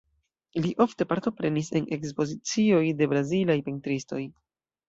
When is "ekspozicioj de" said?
1.99-3.09